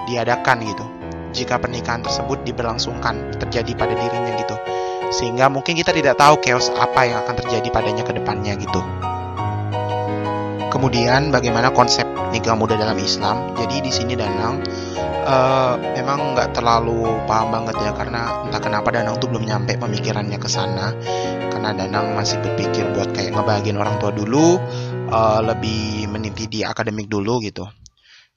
diadakan 0.07 0.63
gitu. 0.63 0.87
Jika 1.37 1.61
pernikahan 1.61 2.01
tersebut 2.01 2.49
diberlangsungkan 2.49 3.37
terjadi 3.37 3.77
pada 3.77 3.93
dirinya 3.93 4.33
gitu 4.41 4.57
sehingga 5.11 5.47
mungkin 5.53 5.79
kita 5.79 5.95
tidak 5.95 6.19
tahu 6.19 6.41
chaos 6.43 6.71
apa 6.75 7.07
yang 7.07 7.23
akan 7.27 7.35
terjadi 7.45 7.69
padanya 7.71 8.03
ke 8.03 8.13
depannya 8.15 8.55
gitu. 8.59 8.81
Kemudian 10.71 11.33
bagaimana 11.33 11.73
konsep 11.73 12.05
nikah 12.35 12.53
muda 12.59 12.77
dalam 12.77 12.99
Islam? 13.01 13.57
Jadi 13.57 13.81
di 13.81 13.93
sini 13.95 14.13
Danang 14.13 14.61
uh, 15.27 15.75
memang 15.97 16.37
nggak 16.37 16.53
terlalu 16.55 17.19
paham 17.27 17.51
banget 17.51 17.77
ya 17.83 17.93
karena 17.97 18.47
entah 18.47 18.61
kenapa 18.63 18.93
Danang 18.95 19.19
tuh 19.19 19.33
belum 19.33 19.45
nyampe 19.49 19.81
pemikirannya 19.81 20.39
ke 20.39 20.49
sana 20.49 20.95
karena 21.51 21.73
Danang 21.73 22.15
masih 22.15 22.39
berpikir 22.45 22.93
buat 22.95 23.11
kayak 23.17 23.35
ngebahagiin 23.35 23.81
orang 23.81 23.97
tua 23.99 24.13
dulu, 24.13 24.61
uh, 25.11 25.41
lebih 25.43 26.07
meniti 26.13 26.47
di 26.47 26.61
akademik 26.63 27.11
dulu 27.11 27.43
gitu. 27.43 27.67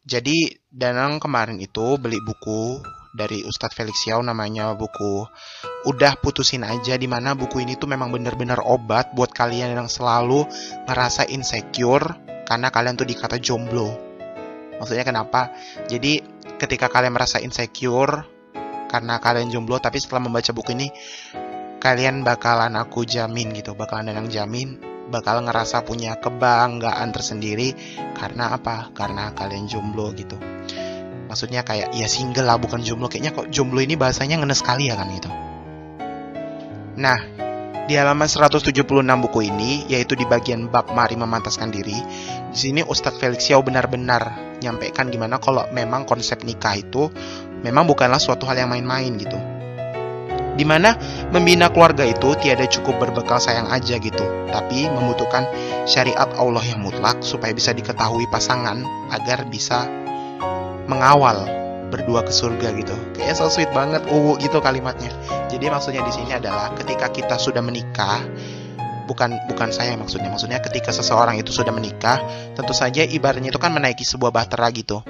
Jadi 0.07 0.49
Danang 0.71 1.21
kemarin 1.21 1.59
itu 1.61 1.99
beli 2.01 2.17
buku 2.23 2.81
dari 3.13 3.43
Ustadz 3.43 3.75
Felix 3.75 3.99
Yao 4.07 4.23
namanya 4.23 4.73
buku 4.73 5.27
Udah 5.87 6.19
Putusin 6.19 6.67
Aja 6.67 6.99
di 6.99 7.07
mana 7.07 7.31
buku 7.39 7.63
ini 7.63 7.79
tuh 7.79 7.87
memang 7.87 8.11
bener-bener 8.11 8.59
obat 8.59 9.15
buat 9.15 9.31
kalian 9.31 9.79
yang 9.79 9.87
selalu 9.87 10.43
ngerasa 10.83 11.31
insecure 11.31 12.19
karena 12.43 12.67
kalian 12.67 12.99
tuh 12.99 13.07
dikata 13.07 13.39
jomblo. 13.39 13.95
Maksudnya 14.75 15.07
kenapa? 15.07 15.55
Jadi 15.87 16.19
ketika 16.59 16.91
kalian 16.91 17.15
merasa 17.15 17.39
insecure 17.39 18.27
karena 18.91 19.23
kalian 19.23 19.47
jomblo 19.47 19.79
tapi 19.79 20.03
setelah 20.03 20.27
membaca 20.27 20.51
buku 20.51 20.75
ini 20.75 20.91
kalian 21.79 22.27
bakalan 22.27 22.75
aku 22.75 23.07
jamin 23.07 23.55
gitu, 23.55 23.71
bakalan 23.71 24.11
yang 24.11 24.27
jamin 24.27 24.75
bakal 25.07 25.39
ngerasa 25.41 25.87
punya 25.87 26.19
kebanggaan 26.19 27.15
tersendiri 27.15 27.71
karena 28.19 28.51
apa? 28.51 28.91
Karena 28.91 29.31
kalian 29.31 29.71
jomblo 29.71 30.11
gitu 30.11 30.35
maksudnya 31.29 31.61
kayak 31.61 31.93
ya 31.93 32.09
single 32.09 32.49
lah 32.49 32.57
bukan 32.57 32.81
jomblo 32.81 33.05
kayaknya 33.05 33.37
kok 33.37 33.53
jomblo 33.53 33.85
ini 33.85 33.93
bahasanya 33.93 34.41
ngenes 34.41 34.65
sekali 34.65 34.89
ya 34.89 34.97
kan 34.97 35.13
gitu 35.13 35.29
nah 36.99 37.19
di 37.89 37.97
halaman 37.97 38.27
176 38.27 38.85
buku 39.01 39.39
ini 39.47 39.87
yaitu 39.89 40.13
di 40.13 40.27
bagian 40.27 40.69
bab 40.69 40.91
mari 40.93 41.17
memantaskan 41.17 41.73
diri 41.73 41.95
di 42.51 42.57
sini 42.57 42.81
Ustadz 42.85 43.17
Felix 43.17 43.49
Yao 43.49 43.65
benar-benar 43.65 44.49
nyampaikan 44.59 45.09
gimana 45.09 45.39
kalau 45.39 45.65
memang 45.71 46.03
konsep 46.05 46.43
nikah 46.43 46.77
itu 46.77 47.09
memang 47.63 47.87
bukanlah 47.87 48.19
suatu 48.19 48.45
hal 48.45 48.59
yang 48.59 48.71
main-main 48.71 49.15
gitu. 49.17 49.39
Di 50.59 50.67
mana 50.67 50.91
membina 51.31 51.71
keluarga 51.71 52.03
itu 52.03 52.35
tiada 52.35 52.67
cukup 52.67 52.99
berbekal 52.99 53.39
sayang 53.39 53.71
aja 53.71 53.95
gitu, 53.95 54.27
tapi 54.51 54.91
membutuhkan 54.91 55.47
syariat 55.87 56.27
Allah 56.35 56.59
yang 56.67 56.83
mutlak 56.83 57.23
supaya 57.23 57.55
bisa 57.55 57.71
diketahui 57.71 58.27
pasangan 58.27 58.83
agar 59.15 59.47
bisa 59.47 59.87
mengawal 60.91 61.47
berdua 61.89 62.23
ke 62.23 62.33
surga 62.33 62.71
gitu. 62.77 62.95
Kayaknya 63.17 63.35
so 63.35 63.49
sweet 63.49 63.73
banget, 63.73 64.05
uwu 64.07 64.37
gitu 64.37 64.61
kalimatnya. 64.61 65.09
Jadi 65.49 65.65
maksudnya 65.67 66.05
di 66.05 66.13
sini 66.13 66.31
adalah 66.33 66.71
ketika 66.77 67.09
kita 67.09 67.35
sudah 67.35 67.59
menikah, 67.65 68.21
bukan 69.09 69.35
bukan 69.49 69.69
saya 69.73 69.97
maksudnya. 69.97 70.29
Maksudnya 70.29 70.61
ketika 70.61 70.93
seseorang 70.93 71.41
itu 71.41 71.49
sudah 71.49 71.73
menikah, 71.73 72.21
tentu 72.53 72.71
saja 72.71 73.01
ibaratnya 73.03 73.49
itu 73.49 73.59
kan 73.59 73.73
menaiki 73.73 74.05
sebuah 74.05 74.29
bahtera 74.29 74.69
gitu. 74.71 75.01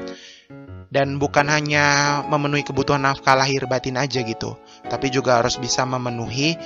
dan 0.89 1.21
bukan 1.21 1.45
hanya 1.45 2.17
memenuhi 2.25 2.65
kebutuhan 2.65 3.05
nafkah 3.05 3.38
lahir 3.38 3.69
batin 3.69 3.93
aja 3.93 4.25
gitu 4.25 4.57
tapi 4.89 5.13
juga 5.13 5.38
harus 5.38 5.62
bisa 5.62 5.86
memenuhi 5.86 6.57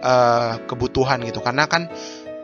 uh, 0.00 0.56
kebutuhan 0.64 1.20
gitu 1.28 1.44
karena 1.44 1.68
kan 1.68 1.92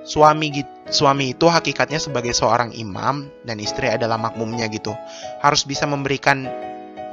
suami 0.02 0.50
suami 0.90 1.32
itu 1.32 1.46
hakikatnya 1.46 2.02
sebagai 2.02 2.34
seorang 2.34 2.74
imam 2.74 3.30
dan 3.46 3.56
istri 3.62 3.86
adalah 3.86 4.18
makmumnya 4.18 4.66
gitu 4.68 4.92
harus 5.40 5.62
bisa 5.62 5.86
memberikan 5.86 6.50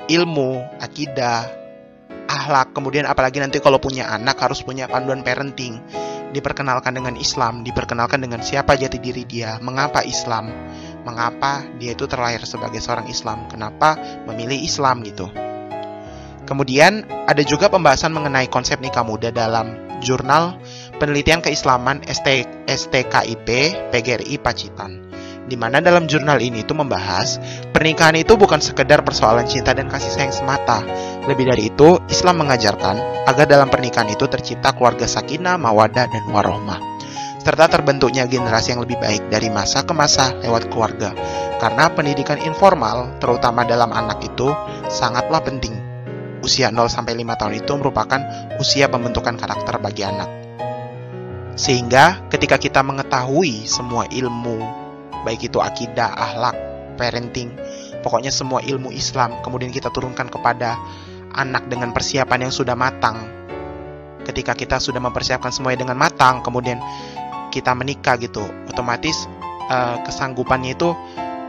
ilmu 0.10 0.82
akidah 0.82 1.46
ahlak 2.26 2.74
kemudian 2.74 3.06
apalagi 3.06 3.38
nanti 3.38 3.62
kalau 3.62 3.78
punya 3.78 4.10
anak 4.10 4.42
harus 4.42 4.66
punya 4.66 4.90
panduan 4.90 5.22
parenting 5.22 5.78
diperkenalkan 6.30 6.94
dengan 6.94 7.18
Islam 7.18 7.62
diperkenalkan 7.62 8.22
dengan 8.22 8.42
siapa 8.42 8.78
jati 8.78 8.98
diri 9.02 9.26
dia 9.26 9.58
mengapa 9.62 10.02
Islam 10.06 10.50
mengapa 11.10 11.64
dia 11.80 11.96
itu 11.96 12.06
terlahir 12.06 12.44
sebagai 12.44 12.78
seorang 12.78 13.08
Islam, 13.08 13.48
kenapa 13.48 13.98
memilih 14.28 14.60
Islam 14.60 15.02
gitu. 15.02 15.26
Kemudian 16.46 17.06
ada 17.30 17.42
juga 17.46 17.70
pembahasan 17.70 18.10
mengenai 18.10 18.50
konsep 18.50 18.82
nikah 18.82 19.06
muda 19.06 19.30
dalam 19.30 19.78
jurnal 20.02 20.58
penelitian 20.98 21.46
keislaman 21.46 22.02
ST, 22.10 22.48
STKIP 22.66 23.48
PGRI 23.94 24.36
Pacitan. 24.42 25.10
Di 25.50 25.58
mana 25.58 25.82
dalam 25.82 26.06
jurnal 26.06 26.42
ini 26.42 26.62
itu 26.62 26.78
membahas 26.78 27.42
pernikahan 27.80 28.20
itu 28.20 28.36
bukan 28.36 28.60
sekedar 28.60 29.08
persoalan 29.08 29.48
cinta 29.48 29.72
dan 29.72 29.88
kasih 29.88 30.12
sayang 30.12 30.36
semata. 30.36 30.84
Lebih 31.32 31.48
dari 31.48 31.72
itu, 31.72 31.96
Islam 32.12 32.44
mengajarkan 32.44 33.24
agar 33.24 33.48
dalam 33.48 33.72
pernikahan 33.72 34.12
itu 34.12 34.28
tercipta 34.28 34.76
keluarga 34.76 35.08
sakinah, 35.08 35.56
mawadah, 35.56 36.12
dan 36.12 36.28
warohmah 36.28 37.00
serta 37.40 37.72
terbentuknya 37.72 38.28
generasi 38.28 38.76
yang 38.76 38.84
lebih 38.84 39.00
baik 39.00 39.32
dari 39.32 39.48
masa 39.48 39.82
ke 39.88 39.96
masa 39.96 40.36
lewat 40.44 40.68
keluarga. 40.70 41.16
Karena 41.58 41.88
pendidikan 41.88 42.36
informal, 42.44 43.16
terutama 43.18 43.64
dalam 43.64 43.96
anak 43.96 44.22
itu, 44.22 44.52
sangatlah 44.92 45.40
penting. 45.40 45.74
Usia 46.44 46.68
0 46.70 46.86
5 46.86 47.10
tahun 47.10 47.54
itu 47.56 47.72
merupakan 47.80 48.22
usia 48.60 48.92
pembentukan 48.92 49.40
karakter 49.40 49.80
bagi 49.80 50.04
anak. 50.04 50.30
Sehingga 51.56 52.28
ketika 52.28 52.60
kita 52.60 52.84
mengetahui 52.84 53.66
semua 53.66 54.06
ilmu, 54.12 54.60
baik 55.24 55.50
itu 55.50 55.58
akidah, 55.64 56.12
akhlak, 56.16 56.69
parenting, 57.00 57.56
pokoknya 58.04 58.30
semua 58.30 58.60
ilmu 58.60 58.92
Islam, 58.92 59.40
kemudian 59.40 59.72
kita 59.72 59.88
turunkan 59.96 60.28
kepada 60.28 60.76
anak 61.40 61.72
dengan 61.72 61.96
persiapan 61.96 62.52
yang 62.52 62.54
sudah 62.54 62.76
matang. 62.76 63.24
Ketika 64.28 64.52
kita 64.52 64.78
sudah 64.84 65.00
mempersiapkan 65.00 65.50
semuanya 65.50 65.88
dengan 65.88 65.96
matang, 65.96 66.44
kemudian 66.44 66.84
kita 67.50 67.72
menikah 67.74 68.20
gitu 68.20 68.46
otomatis 68.70 69.26
uh, 69.72 69.98
kesanggupannya 70.06 70.78
itu 70.78 70.94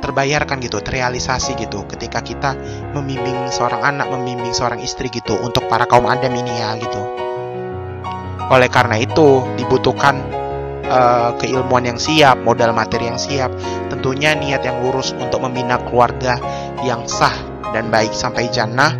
terbayarkan 0.00 0.64
gitu, 0.64 0.80
terrealisasi 0.80 1.60
gitu 1.60 1.84
ketika 1.84 2.24
kita 2.24 2.56
membimbing 2.96 3.52
seorang 3.52 3.84
anak, 3.84 4.08
membimbing 4.08 4.56
seorang 4.56 4.80
istri 4.80 5.12
gitu 5.12 5.36
untuk 5.44 5.68
para 5.68 5.84
kaum 5.84 6.08
Adam 6.08 6.32
ini 6.32 6.52
ya 6.56 6.72
gitu. 6.80 7.02
Oleh 8.50 8.66
karena 8.72 8.96
itu 8.96 9.44
dibutuhkan 9.60 10.18
uh, 10.90 11.38
keilmuan 11.38 11.86
yang 11.86 11.96
siap, 11.96 12.42
modal 12.42 12.74
materi 12.74 13.06
yang 13.06 13.16
siap, 13.16 13.54
tentunya 13.88 14.34
niat 14.34 14.66
yang 14.66 14.82
lurus 14.82 15.14
untuk 15.14 15.40
membina 15.40 15.78
keluarga 15.86 16.36
yang 16.82 17.06
sah 17.06 17.32
dan 17.70 17.88
baik 17.88 18.10
sampai 18.10 18.50
jannah 18.50 18.92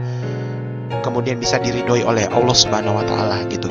kemudian 1.03 1.41
bisa 1.41 1.59
diridhoi 1.59 2.05
oleh 2.05 2.29
Allah 2.31 2.57
Subhanahu 2.57 3.01
wa 3.01 3.05
taala 3.05 3.43
gitu. 3.49 3.69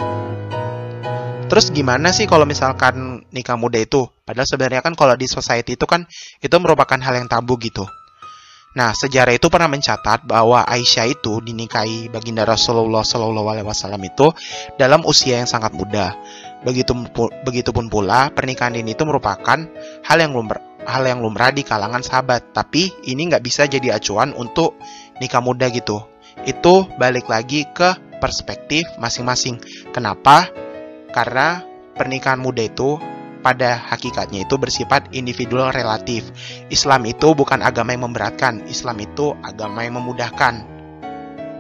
Terus 1.49 1.73
gimana 1.73 2.13
sih 2.13 2.29
kalau 2.29 2.45
misalkan 2.45 3.25
nikah 3.33 3.57
muda 3.57 3.81
itu? 3.81 4.05
Padahal 4.21 4.45
sebenarnya 4.45 4.85
kan 4.85 4.93
kalau 4.93 5.17
di 5.17 5.25
society 5.25 5.73
itu 5.73 5.89
kan 5.89 6.05
itu 6.37 6.55
merupakan 6.61 7.01
hal 7.01 7.17
yang 7.17 7.25
tabu 7.25 7.57
gitu. 7.57 7.89
Nah, 8.79 8.95
sejarah 8.95 9.35
itu 9.35 9.51
pernah 9.51 9.67
mencatat 9.67 10.23
bahwa 10.23 10.63
Aisyah 10.63 11.11
itu 11.11 11.43
dinikahi 11.43 12.07
baginda 12.07 12.47
Rasulullah 12.47 13.03
Shallallahu 13.03 13.51
Alaihi 13.51 13.67
Wasallam 13.67 13.99
itu 14.07 14.31
dalam 14.79 15.03
usia 15.03 15.43
yang 15.43 15.51
sangat 15.51 15.75
muda. 15.75 16.15
Begitu 16.63 16.95
begitupun 17.43 17.91
pula 17.91 18.31
pernikahan 18.31 18.79
ini 18.79 18.95
itu 18.95 19.03
merupakan 19.03 19.59
hal 20.07 20.17
yang 20.23 20.31
lumrah, 20.31 20.63
hal 20.87 21.03
yang 21.03 21.19
lumrah 21.19 21.51
di 21.51 21.67
kalangan 21.67 21.99
sahabat. 21.99 22.55
Tapi 22.55 22.87
ini 23.03 23.27
nggak 23.27 23.43
bisa 23.43 23.67
jadi 23.67 23.99
acuan 23.99 24.31
untuk 24.31 24.79
nikah 25.19 25.43
muda 25.43 25.67
gitu. 25.67 25.99
Itu 26.47 26.87
balik 26.95 27.27
lagi 27.27 27.67
ke 27.75 27.99
perspektif 28.23 28.87
masing-masing. 28.95 29.59
Kenapa? 29.91 30.47
Karena 31.11 31.67
pernikahan 31.99 32.39
muda 32.39 32.63
itu 32.63 32.95
pada 33.39 33.79
hakikatnya 33.79 34.43
itu 34.43 34.55
bersifat 34.59 35.11
individual 35.15 35.71
relatif. 35.71 36.27
Islam 36.67 37.07
itu 37.07 37.31
bukan 37.31 37.63
agama 37.63 37.95
yang 37.95 38.11
memberatkan, 38.11 38.67
Islam 38.67 38.99
itu 38.99 39.35
agama 39.39 39.87
yang 39.87 39.99
memudahkan. 39.99 40.79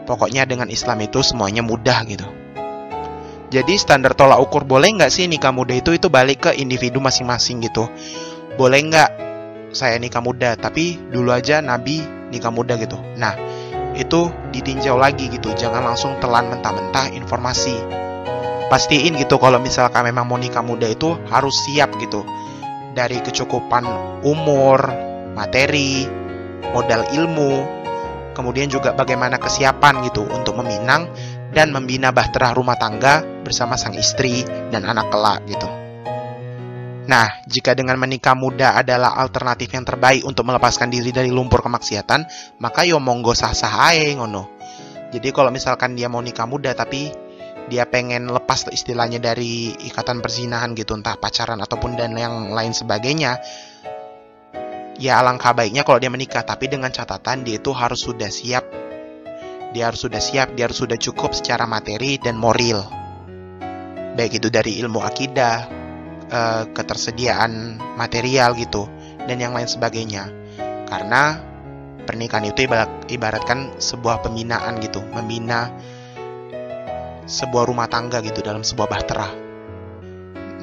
Pokoknya 0.03 0.43
dengan 0.49 0.67
Islam 0.67 0.99
itu 1.05 1.21
semuanya 1.21 1.61
mudah 1.61 2.03
gitu. 2.09 2.27
Jadi 3.49 3.81
standar 3.81 4.13
tolak 4.13 4.37
ukur 4.37 4.61
boleh 4.61 4.93
nggak 4.93 5.09
sih 5.09 5.25
nikah 5.25 5.49
muda 5.49 5.73
itu 5.73 5.97
itu 5.97 6.05
balik 6.05 6.49
ke 6.49 6.51
individu 6.53 7.01
masing-masing 7.01 7.65
gitu. 7.65 7.89
Boleh 8.57 8.79
nggak 8.85 9.09
saya 9.73 9.97
nikah 9.97 10.21
muda, 10.21 10.53
tapi 10.57 10.97
dulu 11.09 11.33
aja 11.33 11.61
Nabi 11.61 12.01
nikah 12.29 12.53
muda 12.53 12.77
gitu. 12.77 12.97
Nah, 13.17 13.33
itu 13.97 14.29
ditinjau 14.53 14.97
lagi 14.97 15.33
gitu, 15.33 15.49
jangan 15.57 15.81
langsung 15.81 16.17
telan 16.21 16.49
mentah-mentah 16.53 17.09
informasi 17.13 18.08
pastiin 18.69 19.17
gitu 19.17 19.41
kalau 19.41 19.57
misalkan 19.57 20.05
memang 20.05 20.29
mau 20.29 20.37
nikah 20.37 20.61
muda 20.61 20.85
itu 20.85 21.17
harus 21.27 21.57
siap 21.67 21.97
gitu 21.97 22.23
dari 22.93 23.21
kecukupan 23.21 23.85
umur, 24.25 24.79
materi, 25.33 26.05
modal 26.73 27.05
ilmu, 27.09 27.53
kemudian 28.37 28.69
juga 28.69 28.93
bagaimana 28.93 29.41
kesiapan 29.41 30.05
gitu 30.09 30.25
untuk 30.29 30.57
meminang 30.61 31.09
dan 31.49 31.73
membina 31.73 32.13
bahtera 32.13 32.53
rumah 32.53 32.77
tangga 32.77 33.25
bersama 33.41 33.73
sang 33.73 33.97
istri 33.97 34.45
dan 34.69 34.85
anak 34.85 35.09
kelak 35.09 35.41
gitu. 35.49 35.69
Nah, 37.09 37.41
jika 37.49 37.73
dengan 37.73 37.97
menikah 37.97 38.37
muda 38.37 38.77
adalah 38.77 39.17
alternatif 39.17 39.73
yang 39.73 39.81
terbaik 39.81 40.21
untuk 40.21 40.45
melepaskan 40.45 40.93
diri 40.93 41.09
dari 41.09 41.33
lumpur 41.33 41.65
kemaksiatan, 41.65 42.21
maka 42.61 42.85
yo 42.85 43.01
monggo 43.01 43.33
sah-sah 43.33 44.13
ngono. 44.13 44.45
Jadi 45.09 45.33
kalau 45.33 45.49
misalkan 45.49 45.97
dia 45.97 46.05
mau 46.05 46.21
nikah 46.21 46.45
muda 46.45 46.69
tapi 46.77 47.09
dia 47.69 47.85
pengen 47.85 48.27
lepas 48.33 48.65
istilahnya 48.73 49.21
dari 49.21 49.71
ikatan 49.85 50.19
perzinahan 50.25 50.73
gitu 50.73 50.97
entah 50.97 51.15
pacaran 51.15 51.61
ataupun 51.61 51.93
dan 51.95 52.17
yang 52.17 52.51
lain 52.51 52.73
sebagainya. 52.73 53.37
Ya 54.99 55.21
alangkah 55.21 55.55
baiknya 55.55 55.87
kalau 55.87 56.01
dia 56.01 56.11
menikah 56.11 56.43
tapi 56.43 56.67
dengan 56.67 56.91
catatan 56.91 57.47
dia 57.47 57.61
itu 57.61 57.71
harus 57.71 58.03
sudah 58.03 58.27
siap. 58.27 58.65
Dia 59.71 59.93
harus 59.93 60.01
sudah 60.01 60.19
siap 60.19 60.57
dia 60.57 60.65
harus 60.65 60.81
sudah 60.81 60.97
cukup 60.97 61.31
secara 61.37 61.69
materi 61.69 62.17
dan 62.17 62.35
moral. 62.35 62.83
Baik 64.17 64.41
itu 64.41 64.49
dari 64.49 64.81
ilmu 64.81 64.99
akidah 64.99 65.55
eh, 66.27 66.63
ketersediaan 66.73 67.79
material 67.95 68.57
gitu 68.57 68.89
dan 69.29 69.37
yang 69.37 69.53
lain 69.53 69.69
sebagainya. 69.69 70.27
Karena 70.89 71.37
pernikahan 72.09 72.49
itu 72.49 72.65
ibaratkan 73.13 73.77
sebuah 73.77 74.25
pembinaan 74.25 74.81
gitu 74.81 75.05
membina 75.13 75.69
sebuah 77.29 77.69
rumah 77.69 77.85
tangga 77.85 78.25
gitu 78.25 78.41
dalam 78.41 78.65
sebuah 78.65 78.89
bahtera. 78.89 79.29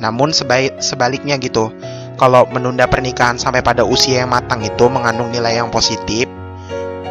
Namun 0.03 0.35
sebaik, 0.35 0.83
sebaliknya 0.83 1.39
gitu, 1.39 1.71
kalau 2.19 2.45
menunda 2.51 2.91
pernikahan 2.91 3.39
sampai 3.39 3.63
pada 3.63 3.87
usia 3.87 4.27
yang 4.27 4.35
matang 4.35 4.61
itu 4.67 4.91
mengandung 4.91 5.31
nilai 5.31 5.57
yang 5.63 5.71
positif, 5.73 6.29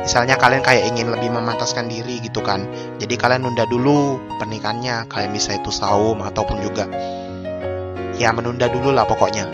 misalnya 0.03 0.37
kalian 0.37 0.61
kayak 0.61 0.91
ingin 0.93 1.09
lebih 1.09 1.33
memantaskan 1.33 1.89
diri 1.89 2.21
gitu 2.21 2.45
kan, 2.45 2.67
jadi 3.01 3.15
kalian 3.17 3.47
nunda 3.47 3.65
dulu 3.65 4.21
pernikahannya, 4.37 5.09
kalian 5.09 5.31
bisa 5.33 5.57
itu 5.57 5.73
saum 5.73 6.21
ataupun 6.21 6.61
juga 6.61 6.85
ya 8.19 8.29
menunda 8.35 8.69
dulu 8.69 8.91
lah 8.91 9.07
pokoknya. 9.07 9.47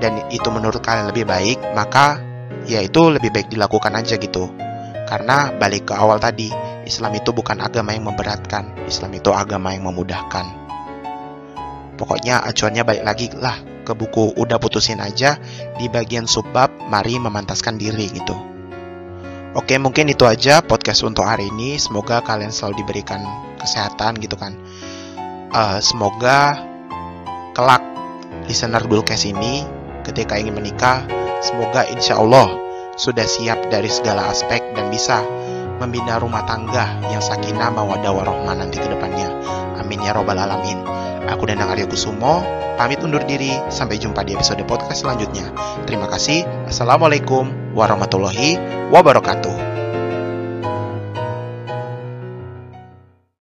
Dan 0.00 0.26
itu 0.32 0.48
menurut 0.48 0.80
kalian 0.80 1.12
lebih 1.12 1.28
baik, 1.28 1.60
maka 1.76 2.20
ya 2.64 2.80
itu 2.80 3.12
lebih 3.12 3.32
baik 3.32 3.52
dilakukan 3.52 3.92
aja 3.92 4.16
gitu. 4.16 4.48
Karena 5.04 5.52
balik 5.52 5.92
ke 5.92 5.94
awal 5.96 6.16
tadi, 6.22 6.48
Islam 6.90 7.14
itu 7.14 7.30
bukan 7.30 7.62
agama 7.62 7.94
yang 7.94 8.10
memberatkan, 8.10 8.74
Islam 8.90 9.14
itu 9.14 9.30
agama 9.30 9.70
yang 9.70 9.86
memudahkan. 9.86 10.42
Pokoknya 11.94 12.42
acuannya 12.42 12.82
balik 12.82 13.04
lagi 13.06 13.26
lah 13.38 13.54
ke 13.86 13.94
buku 13.94 14.34
udah 14.34 14.58
putusin 14.58 14.98
aja 14.98 15.38
di 15.78 15.86
bagian 15.86 16.26
subbab 16.26 16.90
mari 16.90 17.22
memantaskan 17.22 17.78
diri 17.78 18.10
gitu. 18.10 18.34
Oke 19.54 19.78
mungkin 19.78 20.10
itu 20.10 20.26
aja 20.26 20.62
podcast 20.62 21.06
untuk 21.06 21.26
hari 21.26 21.46
ini. 21.50 21.78
Semoga 21.78 22.22
kalian 22.22 22.50
selalu 22.50 22.82
diberikan 22.82 23.22
kesehatan 23.62 24.18
gitu 24.18 24.34
kan. 24.34 24.58
Uh, 25.50 25.78
semoga 25.82 26.58
kelak 27.54 27.82
listener 28.46 28.82
Dulkes 28.86 29.26
ini 29.26 29.66
ketika 30.06 30.38
ingin 30.38 30.58
menikah, 30.58 31.02
semoga 31.42 31.86
insya 31.90 32.18
Allah 32.18 32.46
sudah 32.94 33.26
siap 33.26 33.68
dari 33.68 33.90
segala 33.90 34.30
aspek 34.30 34.62
dan 34.72 34.88
bisa 34.88 35.20
membina 35.80 36.20
rumah 36.20 36.44
tangga 36.44 37.00
yang 37.08 37.24
sakinah 37.24 37.72
mawadah 37.72 38.12
warohmah 38.12 38.52
nanti 38.52 38.76
ke 38.76 38.86
depannya. 38.86 39.32
Amin 39.80 40.04
ya 40.04 40.12
robbal 40.12 40.36
alamin. 40.36 40.84
Aku 41.26 41.48
Danang 41.48 41.72
Aryo 41.72 41.88
Kusumo, 41.88 42.44
pamit 42.76 43.00
undur 43.00 43.24
diri. 43.24 43.56
Sampai 43.72 43.96
jumpa 43.96 44.20
di 44.22 44.36
episode 44.36 44.60
podcast 44.68 45.02
selanjutnya. 45.02 45.48
Terima 45.88 46.04
kasih. 46.06 46.44
Assalamualaikum 46.68 47.72
warahmatullahi 47.72 48.60
wabarakatuh. 48.92 49.79